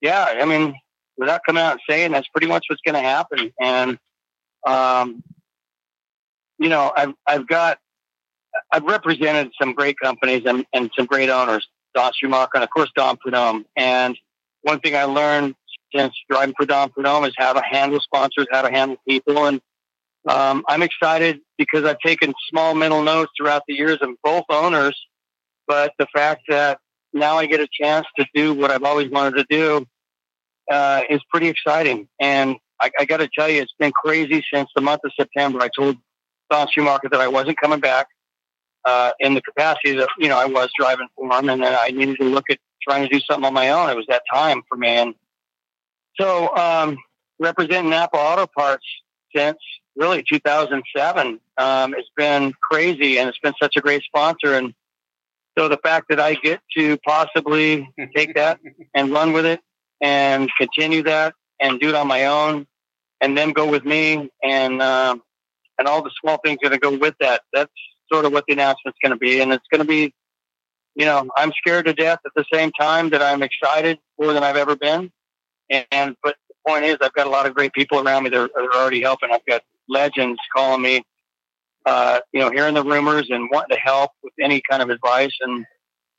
yeah, 0.00 0.24
I 0.24 0.44
mean, 0.44 0.74
without 1.16 1.42
coming 1.46 1.62
out 1.62 1.74
and 1.74 1.80
saying 1.88 2.10
that's 2.10 2.26
pretty 2.30 2.48
much 2.48 2.64
what's 2.68 2.82
going 2.84 2.96
to 2.96 3.08
happen. 3.08 3.52
And, 3.60 3.96
um, 4.66 5.22
you 6.58 6.68
know, 6.68 6.92
I've, 6.96 7.14
I've 7.28 7.46
got, 7.46 7.78
I've 8.72 8.82
represented 8.82 9.52
some 9.56 9.72
great 9.72 10.00
companies 10.02 10.42
and, 10.46 10.66
and 10.72 10.90
some 10.96 11.06
great 11.06 11.30
owners, 11.30 11.68
Don 11.94 12.10
Schumacher 12.12 12.50
and 12.56 12.64
of 12.64 12.70
course 12.70 12.90
Don 12.96 13.18
Prudhomme. 13.18 13.66
And 13.76 14.18
one 14.62 14.80
thing 14.80 14.96
I 14.96 15.04
learned 15.04 15.54
since 15.94 16.14
driving 16.28 16.54
for 16.56 16.66
Don 16.66 16.90
Prudhomme 16.90 17.24
is 17.24 17.34
how 17.36 17.52
to 17.52 17.62
handle 17.62 18.00
sponsors, 18.00 18.46
how 18.50 18.62
to 18.62 18.70
handle 18.70 18.96
people. 19.08 19.46
And 19.46 19.60
um, 20.28 20.64
I'm 20.68 20.82
excited 20.82 21.40
because 21.58 21.84
I've 21.84 21.98
taken 22.04 22.34
small 22.50 22.74
mental 22.74 23.02
notes 23.02 23.32
throughout 23.38 23.62
the 23.68 23.74
years 23.74 23.98
of 24.00 24.10
both 24.22 24.44
owners. 24.50 24.98
But 25.66 25.92
the 25.98 26.06
fact 26.14 26.42
that 26.48 26.78
now 27.12 27.36
I 27.36 27.46
get 27.46 27.60
a 27.60 27.68
chance 27.72 28.06
to 28.18 28.26
do 28.34 28.54
what 28.54 28.70
I've 28.70 28.84
always 28.84 29.10
wanted 29.10 29.36
to 29.36 29.46
do 29.48 29.86
uh, 30.70 31.02
is 31.08 31.20
pretty 31.30 31.48
exciting. 31.48 32.08
And 32.20 32.56
I, 32.80 32.90
I 32.98 33.04
got 33.04 33.18
to 33.18 33.28
tell 33.36 33.48
you, 33.48 33.62
it's 33.62 33.74
been 33.78 33.92
crazy 33.92 34.44
since 34.52 34.68
the 34.74 34.82
month 34.82 35.00
of 35.04 35.12
September. 35.18 35.60
I 35.62 35.70
told 35.76 35.96
Don 36.50 36.68
Schumacher 36.70 37.08
that 37.10 37.20
I 37.20 37.28
wasn't 37.28 37.60
coming 37.60 37.80
back 37.80 38.06
uh, 38.84 39.12
in 39.18 39.34
the 39.34 39.42
capacity 39.42 39.96
that 39.96 40.08
you 40.18 40.28
know 40.28 40.38
I 40.38 40.46
was 40.46 40.70
driving 40.78 41.08
for 41.16 41.26
him, 41.26 41.48
and 41.48 41.62
that 41.62 41.78
I 41.80 41.88
needed 41.88 42.18
to 42.20 42.24
look 42.24 42.44
at 42.50 42.58
trying 42.82 43.08
to 43.08 43.12
do 43.12 43.20
something 43.28 43.44
on 43.44 43.54
my 43.54 43.70
own. 43.70 43.90
It 43.90 43.96
was 43.96 44.06
that 44.08 44.22
time 44.32 44.62
for 44.68 44.76
me, 44.76 44.88
and 44.88 45.14
so 46.18 46.54
um, 46.56 46.98
representing 47.38 47.90
Napa 47.90 48.16
Auto 48.16 48.46
Parts 48.46 48.84
since 49.34 49.58
really 49.96 50.24
2007 50.30 51.40
um, 51.58 51.94
it's 51.94 52.10
been 52.16 52.52
crazy, 52.62 53.18
and 53.18 53.28
it's 53.28 53.38
been 53.38 53.54
such 53.60 53.76
a 53.76 53.80
great 53.80 54.02
sponsor. 54.02 54.54
And 54.54 54.74
so 55.58 55.68
the 55.68 55.78
fact 55.78 56.06
that 56.10 56.20
I 56.20 56.34
get 56.34 56.60
to 56.76 56.98
possibly 56.98 57.88
take 58.14 58.34
that 58.34 58.60
and 58.94 59.10
run 59.10 59.32
with 59.32 59.46
it 59.46 59.60
and 60.00 60.50
continue 60.58 61.02
that 61.04 61.34
and 61.60 61.80
do 61.80 61.88
it 61.88 61.94
on 61.94 62.06
my 62.06 62.26
own 62.26 62.66
and 63.20 63.36
then 63.36 63.52
go 63.52 63.68
with 63.68 63.84
me 63.84 64.30
and 64.42 64.82
uh, 64.82 65.16
and 65.78 65.88
all 65.88 66.02
the 66.02 66.10
small 66.20 66.38
things 66.44 66.58
that 66.62 66.68
going 66.68 66.80
to 66.80 66.98
go 66.98 66.98
with 66.98 67.14
that. 67.20 67.42
That's 67.52 67.72
sort 68.12 68.24
of 68.24 68.32
what 68.32 68.44
the 68.46 68.52
announcement's 68.52 68.98
going 69.02 69.12
to 69.12 69.18
be, 69.18 69.40
and 69.40 69.52
it's 69.52 69.66
going 69.70 69.80
to 69.80 69.88
be, 69.88 70.14
you 70.94 71.06
know, 71.06 71.26
I'm 71.36 71.52
scared 71.56 71.86
to 71.86 71.94
death 71.94 72.20
at 72.24 72.32
the 72.36 72.44
same 72.52 72.70
time 72.72 73.10
that 73.10 73.22
I'm 73.22 73.42
excited 73.42 73.98
more 74.20 74.32
than 74.32 74.44
I've 74.44 74.56
ever 74.56 74.76
been. 74.76 75.10
And, 75.70 76.16
but 76.22 76.36
the 76.48 76.54
point 76.70 76.84
is, 76.84 76.96
I've 77.00 77.12
got 77.12 77.26
a 77.26 77.30
lot 77.30 77.46
of 77.46 77.54
great 77.54 77.72
people 77.72 78.00
around 78.00 78.24
me 78.24 78.30
that 78.30 78.38
are, 78.38 78.50
are 78.56 78.74
already 78.74 79.00
helping. 79.02 79.30
I've 79.32 79.44
got 79.46 79.62
legends 79.88 80.38
calling 80.54 80.82
me, 80.82 81.02
uh, 81.84 82.20
you 82.32 82.40
know, 82.40 82.50
hearing 82.50 82.74
the 82.74 82.84
rumors 82.84 83.28
and 83.30 83.48
wanting 83.52 83.76
to 83.76 83.80
help 83.80 84.10
with 84.22 84.32
any 84.40 84.62
kind 84.68 84.82
of 84.82 84.90
advice 84.90 85.32
and 85.40 85.66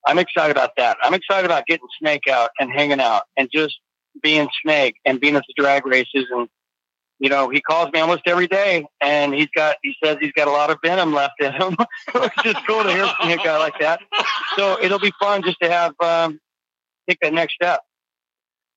I'm 0.07 0.19
excited 0.19 0.51
about 0.51 0.71
that. 0.77 0.97
I'm 1.03 1.13
excited 1.13 1.45
about 1.45 1.65
getting 1.67 1.87
Snake 1.99 2.27
out 2.29 2.51
and 2.59 2.71
hanging 2.71 3.01
out 3.01 3.23
and 3.35 3.49
just 3.53 3.77
being 4.23 4.47
Snake 4.63 4.95
and 5.05 5.19
being 5.19 5.35
at 5.35 5.43
the 5.47 5.53
drag 5.61 5.85
races. 5.85 6.25
And, 6.31 6.47
you 7.19 7.29
know, 7.29 7.49
he 7.49 7.59
calls 7.59 7.91
me 7.91 7.99
almost 7.99 8.21
every 8.25 8.47
day 8.47 8.85
and 9.01 9.33
he's 9.33 9.49
got, 9.53 9.75
he 9.83 9.93
says 10.01 10.17
he's 10.21 10.31
got 10.31 10.47
a 10.47 10.51
lot 10.51 10.69
of 10.69 10.77
venom 10.83 11.13
left 11.13 11.33
in 11.41 11.51
him, 11.51 11.75
which 12.13 12.45
is 12.45 12.55
cool 12.65 12.83
to 12.83 12.91
hear 12.91 13.05
from 13.05 13.29
a 13.29 13.35
guy 13.37 13.57
like 13.57 13.77
that. 13.81 13.99
So 14.55 14.81
it'll 14.81 14.97
be 14.97 15.11
fun 15.19 15.43
just 15.43 15.57
to 15.61 15.69
have, 15.69 15.93
um, 15.99 16.39
take 17.09 17.19
that 17.21 17.33
next 17.33 17.55
step. 17.55 17.81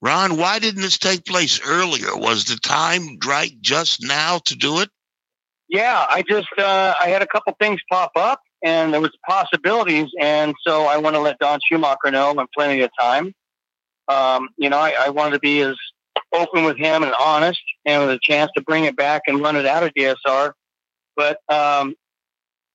Ron, 0.02 0.36
why 0.36 0.58
didn't 0.58 0.82
this 0.82 0.98
take 0.98 1.26
place 1.26 1.60
earlier? 1.64 2.16
Was 2.16 2.46
the 2.46 2.56
time 2.56 3.18
right 3.26 3.52
just 3.60 4.02
now 4.02 4.38
to 4.46 4.56
do 4.56 4.80
it? 4.80 4.88
Yeah, 5.68 6.06
I 6.08 6.22
just, 6.22 6.48
uh, 6.58 6.94
I 7.00 7.08
had 7.08 7.22
a 7.22 7.26
couple 7.26 7.54
things 7.60 7.80
pop 7.90 8.12
up 8.16 8.40
and 8.62 8.92
there 8.92 9.00
was 9.00 9.16
possibilities. 9.28 10.08
And 10.18 10.54
so 10.66 10.84
I 10.86 10.96
want 10.98 11.16
to 11.16 11.20
let 11.20 11.38
Don 11.38 11.60
Schumacher 11.68 12.10
know 12.10 12.30
I'm 12.30 12.46
plenty 12.56 12.80
of 12.82 12.90
time. 12.98 13.34
Um, 14.08 14.48
you 14.56 14.68
know, 14.68 14.78
I, 14.78 14.94
I, 14.98 15.08
wanted 15.10 15.34
to 15.34 15.38
be 15.38 15.60
as 15.60 15.76
open 16.34 16.64
with 16.64 16.76
him 16.76 17.04
and 17.04 17.14
honest, 17.14 17.60
and 17.86 18.02
with 18.02 18.16
a 18.16 18.18
chance 18.20 18.50
to 18.56 18.62
bring 18.62 18.84
it 18.84 18.96
back 18.96 19.22
and 19.28 19.40
run 19.40 19.54
it 19.54 19.66
out 19.66 19.84
of 19.84 19.92
DSR. 19.94 20.52
But 21.14 21.38
um, 21.48 21.94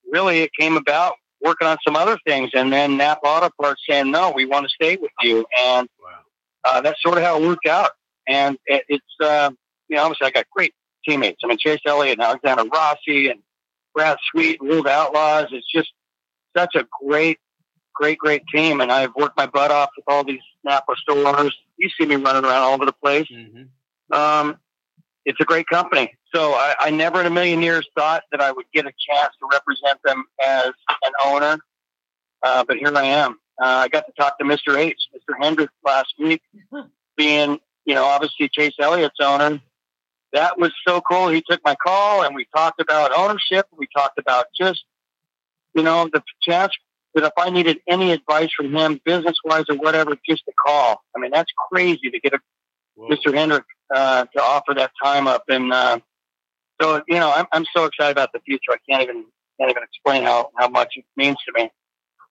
really, 0.10 0.40
it 0.40 0.52
came 0.58 0.78
about 0.78 1.16
working 1.42 1.68
on 1.68 1.78
some 1.86 1.98
other 1.98 2.18
things, 2.26 2.52
and 2.54 2.72
then 2.72 2.96
Napa 2.96 3.26
Auto 3.26 3.50
Parts 3.60 3.82
saying, 3.90 4.12
"No, 4.12 4.32
we 4.32 4.46
want 4.46 4.66
to 4.66 4.70
stay 4.70 4.96
with 4.96 5.12
you," 5.22 5.46
and 5.60 5.90
wow. 6.02 6.20
Uh, 6.66 6.82
that's 6.82 7.02
sort 7.02 7.18
of 7.18 7.24
how 7.24 7.42
it 7.42 7.48
worked 7.48 7.68
out. 7.68 7.92
And 8.28 8.58
it, 8.66 8.84
it's, 8.90 9.06
uh, 9.22 9.52
you 9.88 9.96
know, 9.96 10.04
obviously 10.04 10.28
I 10.28 10.32
got 10.32 10.46
great 10.52 10.74
teammates. 11.08 11.42
I 11.44 11.48
mean, 11.48 11.58
Chase 11.60 11.80
Elliott 11.86 12.18
and 12.20 12.24
Alexander 12.24 12.64
Rossi 12.66 13.30
and 13.30 13.42
Brad 13.94 14.18
Sweet, 14.32 14.62
World 14.62 14.88
Outlaws. 14.88 15.48
It's 15.52 15.72
just 15.72 15.92
such 16.58 16.76
a 16.76 16.86
great, 17.04 17.40
great, 17.94 18.18
great 18.18 18.44
team. 18.54 18.82
And 18.82 18.92
I've 18.92 19.14
worked 19.16 19.38
my 19.38 19.46
butt 19.46 19.72
off 19.72 19.92
with 19.96 20.06
all 20.08 20.24
these 20.24 20.42
Napa 20.64 20.96
stores. 20.98 21.56
You 21.78 21.90
see 21.90 22.06
me 22.06 22.16
running 22.16 22.44
around 22.44 22.64
all 22.64 22.74
over 22.74 22.86
the 22.86 22.94
place. 22.94 23.28
Mm-hmm. 23.32 24.14
Um, 24.14 24.58
it's 25.26 25.40
a 25.40 25.46
great 25.46 25.68
company. 25.68 26.14
So 26.34 26.54
I, 26.54 26.76
I, 26.80 26.90
never 26.92 27.20
in 27.20 27.26
a 27.26 27.32
million 27.32 27.62
years 27.62 27.88
thought 27.98 28.24
that 28.32 28.42
I 28.42 28.52
would 28.52 28.66
get 28.74 28.86
a 28.86 28.92
chance 28.92 29.34
to 29.40 29.48
represent 29.52 30.00
them 30.04 30.26
as 30.44 30.68
an 30.68 31.14
owner. 31.24 31.58
Uh, 32.44 32.64
but 32.68 32.78
here 32.78 32.96
I 32.96 33.06
am. 33.06 33.40
Uh, 33.62 33.84
I 33.84 33.88
got 33.88 34.06
to 34.06 34.14
talk 34.18 34.38
to 34.40 34.46
Mr. 34.46 34.78
H, 34.78 34.98
Mr. 35.16 35.36
Hendrick 35.40 35.70
last 35.86 36.14
week, 36.20 36.42
being, 37.18 37.60
you 37.86 37.96
know, 37.96 38.06
obviously 38.06 38.50
Chase 38.50 38.74
Elliott's 38.80 39.20
owner 39.22 39.62
that 40.36 40.60
was 40.60 40.72
so 40.86 41.02
cool. 41.02 41.30
He 41.30 41.42
took 41.42 41.62
my 41.64 41.76
call 41.76 42.24
and 42.24 42.36
we 42.36 42.46
talked 42.56 42.82
about 42.82 43.12
ownership. 43.18 43.68
We 43.76 43.88
talked 43.96 44.20
about 44.20 44.48
just, 44.60 44.84
you 45.74 45.82
know, 45.82 46.10
the 46.12 46.22
chance 46.42 46.74
that 47.16 47.24
if 47.24 47.32
I 47.38 47.50
needed 47.50 47.80
any 47.88 48.12
advice 48.12 48.50
from 48.56 48.76
him, 48.76 49.00
business 49.06 49.38
wise 49.46 49.64
or 49.70 49.78
whatever, 49.78 50.16
just 50.28 50.44
a 50.48 50.52
call. 50.68 51.02
I 51.16 51.20
mean, 51.20 51.32
that's 51.32 51.52
crazy 51.72 52.12
to 52.12 52.20
get 52.20 52.34
a, 52.34 52.40
Mr. 53.00 53.34
Hendrick 53.34 53.64
uh, 53.94 54.26
to 54.26 54.42
offer 54.42 54.74
that 54.74 54.92
time 55.02 55.28
up. 55.28 55.44
And 55.48 55.72
uh, 55.72 56.00
so, 56.82 57.02
you 57.08 57.20
know, 57.20 57.32
I'm, 57.32 57.46
I'm 57.54 57.66
so 57.74 57.86
excited 57.86 58.12
about 58.12 58.34
the 58.34 58.40
future. 58.40 58.72
I 58.72 58.78
can't 58.90 59.04
even 59.04 59.26
can't 59.58 59.72
even 59.72 59.84
explain 59.84 60.24
how, 60.24 60.50
how 60.58 60.68
much 60.68 60.94
it 60.98 61.06
means 61.16 61.38
to 61.46 61.64
me. 61.64 61.72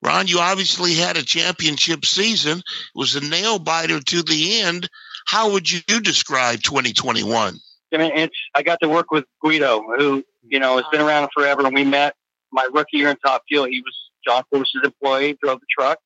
Ron, 0.04 0.26
you 0.26 0.38
obviously 0.38 0.92
had 0.94 1.16
a 1.16 1.22
championship 1.22 2.04
season. 2.04 2.58
It 2.58 2.64
was 2.94 3.16
a 3.16 3.26
nail 3.26 3.58
biter 3.58 4.00
to 4.00 4.22
the 4.22 4.60
end. 4.60 4.88
How 5.26 5.52
would 5.52 5.70
you 5.70 6.00
describe 6.00 6.62
2021? 6.62 7.58
I 7.92 7.96
mean, 7.96 8.12
it's 8.14 8.36
I 8.54 8.62
got 8.62 8.80
to 8.82 8.88
work 8.88 9.10
with 9.10 9.24
Guido, 9.40 9.82
who 9.96 10.22
you 10.42 10.58
know 10.58 10.76
has 10.76 10.84
been 10.92 11.00
around 11.00 11.30
forever, 11.34 11.64
and 11.64 11.74
we 11.74 11.84
met 11.84 12.14
my 12.52 12.68
rookie 12.72 12.98
year 12.98 13.08
in 13.08 13.16
Top 13.16 13.44
Fuel. 13.48 13.64
He 13.64 13.80
was 13.80 13.96
John 14.26 14.42
Force's 14.50 14.82
employee, 14.84 15.38
drove 15.42 15.60
the 15.60 15.66
truck. 15.70 15.98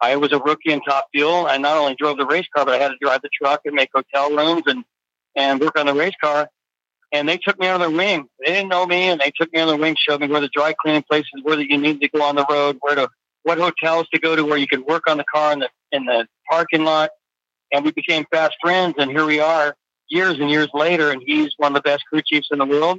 I 0.00 0.16
was 0.16 0.32
a 0.32 0.38
rookie 0.38 0.72
in 0.72 0.80
Top 0.82 1.08
Fuel. 1.12 1.46
I 1.46 1.58
not 1.58 1.76
only 1.76 1.94
drove 1.98 2.16
the 2.16 2.26
race 2.26 2.46
car, 2.54 2.64
but 2.64 2.74
I 2.74 2.78
had 2.78 2.88
to 2.88 2.96
drive 3.00 3.22
the 3.22 3.30
truck 3.40 3.60
and 3.64 3.74
make 3.74 3.90
hotel 3.94 4.30
rooms 4.30 4.62
and 4.66 4.84
and 5.34 5.60
work 5.60 5.78
on 5.78 5.86
the 5.86 5.94
race 5.94 6.14
car. 6.22 6.48
And 7.12 7.28
they 7.28 7.36
took 7.36 7.58
me 7.58 7.66
under 7.66 7.86
their 7.86 7.96
wing. 7.96 8.28
They 8.38 8.52
didn't 8.52 8.68
know 8.68 8.86
me, 8.86 9.08
and 9.08 9.20
they 9.20 9.32
took 9.38 9.52
me 9.52 9.60
under 9.60 9.72
their 9.72 9.80
wing, 9.80 9.96
showed 9.98 10.20
me 10.20 10.28
where 10.28 10.40
the 10.40 10.48
dry 10.48 10.74
cleaning 10.80 11.04
places 11.08 11.30
where 11.42 11.60
you 11.60 11.76
need 11.76 12.00
to 12.00 12.08
go 12.08 12.22
on 12.22 12.36
the 12.36 12.46
road, 12.48 12.78
where 12.80 12.94
to 12.94 13.08
what 13.46 13.58
hotels 13.58 14.08
to 14.12 14.18
go 14.18 14.34
to, 14.34 14.44
where 14.44 14.58
you 14.58 14.66
could 14.66 14.84
work 14.84 15.04
on 15.08 15.18
the 15.18 15.24
car 15.32 15.52
in 15.52 15.60
the 15.60 15.68
in 15.92 16.04
the 16.04 16.26
parking 16.50 16.82
lot. 16.82 17.10
And 17.72 17.84
we 17.84 17.92
became 17.92 18.24
fast 18.32 18.54
friends, 18.60 18.94
and 18.98 19.10
here 19.10 19.24
we 19.24 19.38
are 19.38 19.76
years 20.08 20.38
and 20.40 20.50
years 20.50 20.68
later, 20.74 21.10
and 21.10 21.22
he's 21.24 21.52
one 21.56 21.74
of 21.74 21.82
the 21.82 21.88
best 21.88 22.04
crew 22.06 22.22
chiefs 22.24 22.48
in 22.50 22.58
the 22.58 22.66
world. 22.66 22.98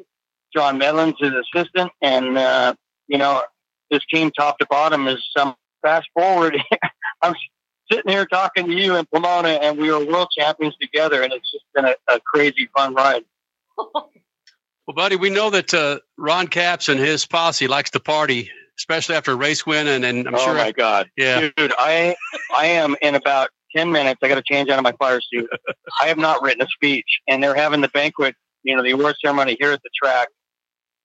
John 0.56 0.77
Medlen's 0.77 1.16
his 1.20 1.34
assistant, 1.34 1.92
and 2.01 2.38
uh, 2.38 2.75
you 3.08 3.18
know 3.18 3.44
his 3.89 4.01
team 4.12 4.32
top 4.32 4.58
to 4.60 4.66
bottom 4.70 5.08
is 5.08 5.22
some. 5.36 5.56
fast 5.82 6.08
forward. 6.13 6.58
I'm 7.22 7.36
sitting 7.92 8.12
here 8.12 8.25
talking 8.25 8.68
to 8.68 8.74
you 8.74 8.96
in 8.96 9.06
Pomona, 9.13 9.50
and 9.50 9.77
we 9.77 9.92
were 9.92 10.06
world 10.06 10.30
champions 10.38 10.75
together, 10.82 11.24
and 11.24 11.34
it's 11.34 11.51
just 11.51 11.66
been 11.75 11.86
a, 11.86 11.96
a 12.08 12.22
crazy 12.22 12.70
fun 12.75 12.94
ride. 12.94 13.24
Well, 14.88 14.96
buddy, 14.96 15.18
we 15.18 15.30
know 15.30 15.50
that 15.50 15.74
uh, 15.74 16.00
Ron 16.18 16.48
Capps 16.48 16.88
and 16.88 16.98
his 16.98 17.25
posse 17.25 17.68
likes 17.68 17.89
to 17.89 18.00
party, 18.00 18.50
especially 18.77 19.15
after 19.15 19.31
a 19.31 19.36
race 19.36 19.65
win, 19.65 19.88
and, 19.88 20.05
and 20.05 20.27
I'm 20.27 20.36
oh 20.36 20.39
sure. 20.39 20.53
my 20.53 20.72
god, 20.72 21.10
yeah, 21.17 21.50
dude, 21.55 21.74
I 21.77 22.15
I 22.55 22.67
am 22.67 22.96
in 23.01 23.15
about 23.15 23.50
ten 23.75 23.91
minutes. 23.91 24.19
I 24.24 24.27
got 24.27 24.36
to 24.36 24.43
change 24.43 24.69
out 24.69 24.77
of 24.77 24.84
my 24.84 24.93
fire 24.93 25.22
suit. 25.22 25.50
I 26.01 26.07
have 26.07 26.17
not 26.17 26.41
written 26.41 26.62
a 26.62 26.67
speech, 26.67 27.19
and 27.27 27.43
they're 27.43 27.55
having 27.55 27.81
the 27.81 27.89
banquet, 27.89 28.36
you 28.63 28.75
know, 28.75 28.84
the 28.84 28.91
award 28.91 29.15
ceremony 29.24 29.57
here 29.60 29.72
at 29.72 29.81
the 29.84 29.89
track, 30.01 30.29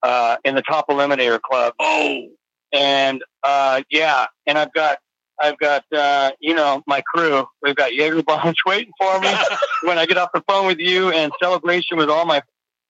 uh, 0.02 0.36
in 0.44 0.54
the 0.54 0.62
Top 0.62 0.88
Eliminator 0.88 1.40
Club. 1.40 1.74
Oh, 1.78 2.28
and 2.72 3.22
uh, 3.42 3.82
yeah, 3.90 4.26
and 4.46 4.58
I've 4.58 4.72
got 4.72 4.98
I've 5.40 5.58
got 5.58 5.84
uh, 5.92 6.32
you 6.40 6.54
know 6.54 6.82
my 6.86 7.02
crew. 7.02 7.46
We've 7.62 7.76
got 7.76 7.94
Jaeger 7.94 8.22
bombs 8.22 8.56
waiting 8.66 8.92
for 8.98 9.20
me 9.20 9.32
when 9.82 9.98
I 9.98 10.06
get 10.06 10.18
off 10.18 10.30
the 10.32 10.42
phone 10.46 10.66
with 10.66 10.78
you, 10.78 11.10
and 11.10 11.32
celebration 11.42 11.96
with 11.96 12.08
all 12.08 12.24
my, 12.24 12.42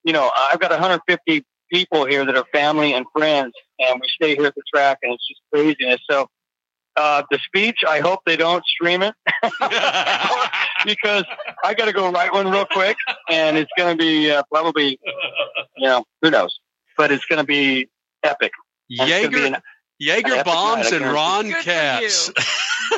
you 0.05 0.13
know, 0.13 0.31
I've 0.37 0.61
got 0.61 0.71
150 0.71 1.45
people 1.73 2.05
here 2.07 2.25
that 2.25 2.37
are 2.37 2.45
family 2.53 2.93
and 2.95 3.07
friends, 3.17 3.53
and 3.79 4.01
we 4.01 4.09
stay 4.09 4.37
here 4.37 4.47
at 4.47 4.55
the 4.55 4.63
track, 4.73 4.99
and 5.03 5.13
it's 5.15 5.27
just 5.27 5.41
craziness. 5.53 6.01
So. 6.11 6.29
Uh, 6.95 7.23
the 7.31 7.39
speech, 7.47 7.79
I 7.89 8.01
hope 8.01 8.21
they 8.27 8.37
don't 8.37 8.63
stream 8.67 9.01
it 9.03 9.15
because 10.85 11.25
I 11.65 11.73
got 11.73 11.87
to 11.87 11.93
go 11.95 12.11
write 12.11 12.35
one 12.35 12.51
real 12.51 12.67
quick, 12.67 12.99
and 13.31 13.57
it's 13.57 13.71
going 13.79 13.97
to 13.97 13.99
be 14.05 14.31
uh, 14.31 14.43
probably, 14.53 15.01
you 15.79 15.89
know, 15.89 16.05
who 16.21 16.31
knows, 16.31 16.59
but 16.99 17.11
it's 17.11 17.25
going 17.25 17.39
to 17.39 17.47
be 17.47 17.89
epic. 18.23 18.53
And 18.91 19.09
it's 19.09 19.35
Jaeger, 19.35 19.63
Jaeger 19.99 20.45
bombs 20.45 20.93
and 20.93 21.07
Ron 21.07 21.47
Good 21.47 21.57
for 21.57 21.63
Capps. 21.63 22.31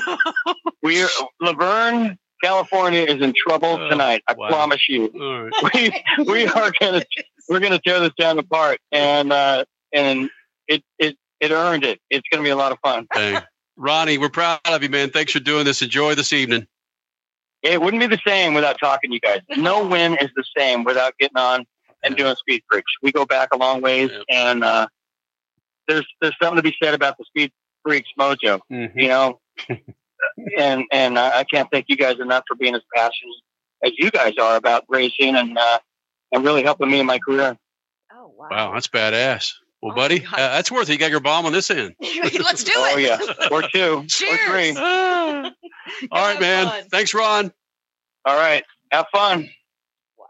We're 0.83 1.09
La 1.41 1.53
Verne, 1.53 2.19
California 2.43 3.03
is 3.03 3.23
in 3.23 3.33
trouble 3.47 3.79
Oh, 3.81 3.89
tonight. 3.89 4.23
I 4.29 4.35
wow. 4.37 4.49
promise 4.49 4.81
you. 4.89 5.07
All 5.21 5.45
right. 5.45 5.53
We 6.19 6.25
we 6.25 6.47
are 6.49 6.73
gonna 6.81 7.05
we're 7.49 7.61
gonna 7.61 7.79
tear 7.85 8.01
this 8.01 8.13
down 8.19 8.39
apart, 8.39 8.79
and 8.93 9.33
uh, 9.33 9.65
and 9.93 10.31
it 10.69 10.83
it 10.99 11.17
it 11.41 11.51
earned 11.51 11.85
it. 11.85 12.01
It's 12.11 12.27
gonna 12.31 12.43
be 12.45 12.51
a 12.51 12.57
lot 12.57 12.73
of 12.73 12.79
fun. 12.83 13.07
Dang. 13.15 13.43
Ronnie, 13.77 14.19
we're 14.19 14.29
proud 14.29 14.61
of 14.67 14.83
you, 14.83 14.89
man. 14.89 15.11
Thanks 15.11 15.33
for 15.33 15.41
doing 15.41 15.65
this. 15.65 15.83
Enjoy 15.83 16.15
this 16.15 16.33
evening. 16.33 16.67
It 17.63 17.81
wouldn't 17.81 18.01
be 18.01 18.07
the 18.07 18.21
same 18.27 18.55
without 18.55 18.79
talking 18.79 19.11
to 19.11 19.15
you 19.15 19.21
guys. 19.21 19.41
No 19.57 19.87
win 19.89 20.17
is 20.21 20.31
the 20.37 20.45
same 20.57 20.85
without 20.85 21.15
getting 21.19 21.37
on 21.39 21.65
and 22.03 22.17
doing 22.17 22.35
speed 22.37 22.63
freaks. 22.71 22.93
We 23.03 23.11
go 23.11 23.25
back 23.25 23.49
a 23.53 23.57
long 23.57 23.81
ways, 23.81 24.11
Yep. 24.13 24.23
and 24.29 24.63
uh, 24.65 24.87
there's 25.89 26.07
there's 26.21 26.35
something 26.41 26.57
to 26.57 26.63
be 26.63 26.75
said 26.83 26.95
about 26.95 27.19
the 27.19 27.25
speed 27.25 27.53
freaks 27.83 28.11
mojo. 28.19 28.61
Mhm. 28.71 28.93
You 28.95 29.09
know, 29.09 29.41
and 30.59 30.85
and 30.93 31.19
uh, 31.19 31.31
I 31.35 31.45
can't 31.45 31.69
thank 31.71 31.87
you 31.89 31.97
guys 31.97 32.19
enough 32.21 32.45
for 32.47 32.55
being 32.55 32.75
as 32.75 32.83
passionate 32.95 33.35
as 33.85 33.93
you 33.99 34.11
guys 34.11 34.35
are 34.41 34.57
about 34.57 34.85
racing 34.89 35.35
and 35.37 35.59
uh, 35.59 35.79
and 36.35 36.45
really 36.45 36.63
helping 36.63 36.91
me 36.91 37.01
in 37.01 37.07
my 37.07 37.19
career. 37.19 37.57
Oh 38.13 38.33
wow. 38.37 38.49
Wow, 38.51 38.73
that's 38.75 38.89
badass. 38.89 39.53
Well, 39.81 39.93
Oh, 39.93 39.97
buddy, 39.97 40.25
uh, 40.27 40.37
that's 40.37 40.71
worth 40.73 40.89
it. 40.89 40.93
You 40.95 40.99
got 40.99 41.11
your 41.11 41.21
bomb 41.21 41.45
on 41.47 41.53
this 41.53 41.71
end. 41.71 41.95
Let's 42.01 42.65
do 42.65 42.73
it. 42.75 42.77
Oh 42.77 42.97
yeah, 42.99 43.19
or 43.51 43.63
two, 43.69 43.99
or 43.99 44.05
Cheers. 44.09 44.41
three. 44.47 44.77
All 44.81 45.53
right, 46.13 46.41
man. 46.41 46.67
fun. 46.67 46.85
Thanks, 46.91 47.13
Ron. 47.15 47.53
All 48.25 48.37
right, 48.37 48.65
have 48.91 49.07
fun. 49.13 49.49
Wow. 50.19 50.27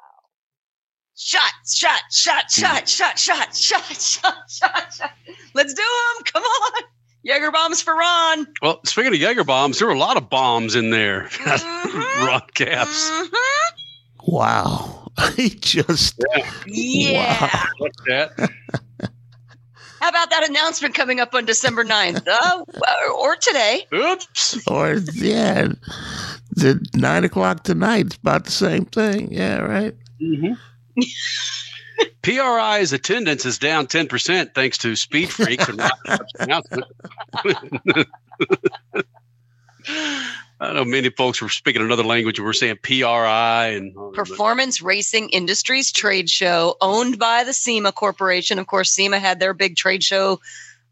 Shot, 1.17 1.53
shot, 1.73 2.01
shot, 2.11 2.51
shot, 2.51 2.89
shot, 2.89 3.17
shot, 3.19 3.55
shot, 3.55 3.95
shot, 3.97 4.35
shot, 4.51 4.93
shot. 4.93 5.11
Let's 5.55 5.73
do 5.75 5.83
them. 5.83 6.25
Come 6.33 6.43
on. 6.43 6.83
Jaeger 7.23 7.53
bombs 7.53 7.81
for 7.81 7.95
Ron. 7.95 8.47
Well, 8.61 8.81
speaking 8.85 9.15
of 9.15 9.21
Jaeger 9.21 9.45
bombs, 9.45 9.79
there 9.79 9.87
were 9.89 9.95
a 9.95 9.99
lot 9.99 10.17
of 10.17 10.29
bombs 10.29 10.75
in 10.75 10.91
there. 10.91 11.29
Mhm. 11.31 12.27
Ron 12.27 12.43
Capps. 12.55 13.09
Mhm. 13.11 13.31
Wow. 14.27 15.04
I 15.19 15.51
just 15.61 16.21
Yeah. 16.67 17.67
What's 17.79 17.97
that? 18.07 18.33
How 20.01 20.09
about 20.11 20.29
that 20.31 20.47
announcement 20.49 20.95
coming 20.95 21.19
up 21.21 21.35
on 21.35 21.47
December 21.47 21.83
9th? 21.85 22.27
Uh, 22.29 22.65
or 23.17 23.37
today. 23.37 23.87
Oops. 23.95 24.67
or 24.69 24.97
yeah, 25.15 25.69
the 26.51 26.85
nine 26.95 27.25
o'clock 27.25 27.63
tonight. 27.65 28.07
It's 28.07 28.17
about 28.17 28.45
the 28.45 28.51
same 28.51 28.85
thing. 28.85 29.33
Yeah, 29.33 29.59
right. 29.61 29.95
Mhm. 30.23 30.59
PRI's 32.23 32.93
attendance 32.93 33.45
is 33.47 33.59
down 33.59 33.87
10% 33.87 34.55
thanks 34.55 34.79
to 34.79 34.97
Speed 34.97 35.31
Freaks 35.31 35.69
and 35.69 35.79
Ron 35.79 35.91
Capps' 36.07 36.33
announcement. 36.41 36.85
I 40.71 40.73
know 40.73 40.85
many 40.85 41.11
folks 41.11 41.41
were 41.41 41.49
speaking 41.49 41.83
another 41.83 42.05
language. 42.05 42.39
and 42.39 42.47
We're 42.47 42.53
saying 42.53 42.79
PRI 42.83 43.67
and 43.69 43.95
that. 43.95 44.13
Performance 44.15 44.83
Racing 44.83 45.31
Industries 45.31 45.93
Trade 45.93 46.29
Show, 46.29 46.77
owned 46.81 47.19
by 47.19 47.45
the 47.45 47.53
SEMA 47.53 47.93
Corporation. 47.93 48.59
Of 48.59 48.67
course, 48.67 48.91
SEMA 48.91 49.19
had 49.19 49.41
their 49.41 49.55
big 49.55 49.77
trade 49.77 50.03
show 50.03 50.41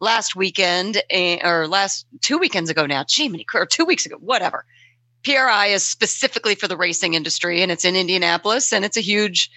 last 0.00 0.36
weekend, 0.36 1.02
eh, 1.10 1.38
or 1.46 1.66
last 1.68 2.06
two 2.20 2.38
weekends 2.38 2.70
ago 2.70 2.86
now. 2.86 3.04
Gee, 3.04 3.28
many, 3.28 3.46
or 3.54 3.66
two 3.66 3.84
weeks 3.84 4.04
ago, 4.04 4.16
whatever. 4.16 4.64
PRI 5.24 5.66
is 5.66 5.86
specifically 5.86 6.54
for 6.54 6.68
the 6.68 6.76
racing 6.76 7.14
industry, 7.14 7.62
and 7.62 7.70
it's 7.70 7.84
in 7.84 7.96
Indianapolis, 7.96 8.72
and 8.72 8.84
it's 8.84 8.96
a 8.96 9.00
huge 9.02 9.50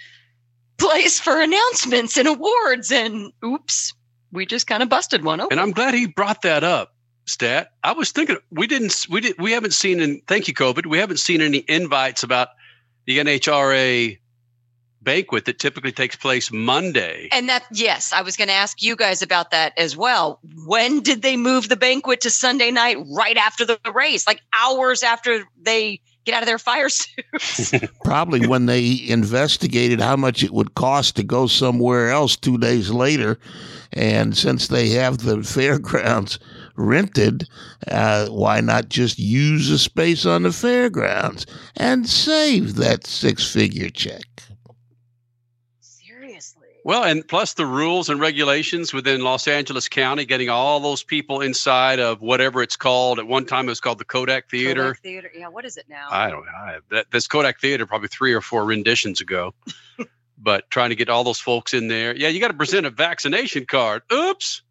place 0.77 1.19
for 1.19 1.41
announcements 1.41 2.17
and 2.17 2.27
awards. 2.27 2.91
And 2.91 3.31
oops, 3.43 3.93
we 4.31 4.45
just 4.45 4.67
kind 4.67 4.83
of 4.83 4.89
busted 4.89 5.23
one 5.23 5.41
open. 5.41 5.57
And 5.57 5.61
I'm 5.61 5.71
glad 5.71 5.93
he 5.93 6.05
brought 6.07 6.43
that 6.43 6.63
up, 6.63 6.93
Stat. 7.25 7.71
I 7.83 7.93
was 7.93 8.11
thinking 8.11 8.37
we 8.51 8.67
didn't 8.67 9.07
we 9.09 9.21
did 9.21 9.39
we 9.39 9.51
haven't 9.51 9.73
seen 9.73 9.99
in 9.99 10.21
thank 10.27 10.47
you 10.47 10.53
COVID 10.53 10.85
we 10.85 10.99
haven't 10.99 11.17
seen 11.17 11.41
any 11.41 11.65
invites 11.67 12.23
about 12.23 12.49
the 13.05 13.19
NHRA 13.19 14.17
banquet 15.05 15.45
that 15.45 15.59
typically 15.59 15.93
takes 15.93 16.17
place 16.17 16.51
Monday. 16.51 17.29
And 17.31 17.47
that, 17.47 17.63
yes, 17.71 18.11
I 18.11 18.21
was 18.21 18.35
going 18.35 18.49
to 18.49 18.53
ask 18.53 18.81
you 18.81 18.97
guys 18.97 19.21
about 19.21 19.51
that 19.51 19.71
as 19.77 19.95
well. 19.95 20.39
When 20.65 20.99
did 20.99 21.21
they 21.21 21.37
move 21.37 21.69
the 21.69 21.77
banquet 21.77 22.19
to 22.21 22.29
Sunday 22.29 22.71
night 22.71 22.97
right 23.15 23.37
after 23.37 23.63
the 23.63 23.79
race? 23.93 24.27
Like 24.27 24.41
hours 24.53 25.03
after 25.03 25.45
they 25.61 26.01
get 26.25 26.33
out 26.33 26.41
of 26.41 26.47
their 26.47 26.59
fire 26.59 26.89
suits? 26.89 27.71
Probably 28.03 28.45
when 28.47 28.65
they 28.65 29.05
investigated 29.07 30.01
how 30.01 30.17
much 30.17 30.43
it 30.43 30.51
would 30.51 30.75
cost 30.75 31.15
to 31.15 31.23
go 31.23 31.47
somewhere 31.47 32.09
else 32.09 32.35
two 32.35 32.57
days 32.57 32.89
later. 32.89 33.39
And 33.93 34.35
since 34.35 34.67
they 34.67 34.89
have 34.89 35.19
the 35.19 35.43
fairgrounds 35.43 36.39
rented, 36.75 37.47
uh, 37.87 38.27
why 38.27 38.61
not 38.61 38.89
just 38.89 39.19
use 39.19 39.69
a 39.69 39.77
space 39.77 40.25
on 40.25 40.43
the 40.43 40.51
fairgrounds 40.51 41.45
and 41.75 42.07
save 42.07 42.75
that 42.75 43.05
six 43.05 43.51
figure 43.51 43.89
check? 43.89 44.23
Seriously. 45.79 46.67
Well, 46.83 47.03
and 47.03 47.27
plus 47.27 47.53
the 47.53 47.65
rules 47.65 48.09
and 48.09 48.19
regulations 48.19 48.93
within 48.93 49.23
Los 49.23 49.47
Angeles 49.47 49.89
County, 49.89 50.25
getting 50.25 50.49
all 50.49 50.79
those 50.79 51.03
people 51.03 51.41
inside 51.41 51.99
of 51.99 52.21
whatever 52.21 52.61
it's 52.61 52.75
called. 52.75 53.19
At 53.19 53.27
one 53.27 53.45
time, 53.45 53.65
it 53.65 53.71
was 53.71 53.79
called 53.79 53.97
the 53.97 54.05
Kodak 54.05 54.49
Theater. 54.49 54.89
Kodak 54.89 55.01
Theater. 55.01 55.31
Yeah, 55.35 55.47
what 55.47 55.65
is 55.65 55.77
it 55.77 55.85
now? 55.89 56.07
I 56.11 56.29
don't 56.29 56.45
know. 56.45 56.51
I, 56.51 56.77
that, 56.91 57.11
this 57.11 57.27
Kodak 57.27 57.59
Theater 57.59 57.85
probably 57.85 58.09
three 58.09 58.33
or 58.33 58.41
four 58.41 58.65
renditions 58.65 59.21
ago. 59.21 59.53
but 60.37 60.69
trying 60.69 60.89
to 60.89 60.95
get 60.95 61.09
all 61.09 61.23
those 61.23 61.39
folks 61.39 61.73
in 61.73 61.87
there. 61.87 62.15
Yeah, 62.15 62.29
you 62.29 62.39
got 62.39 62.49
to 62.49 62.53
present 62.53 62.85
a 62.85 62.89
vaccination 62.89 63.65
card. 63.65 64.03
Oops. 64.13 64.61